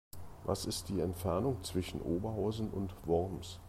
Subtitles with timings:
[0.45, 3.59] Was ist die Entfernung zwischen Oberhausen und Worms?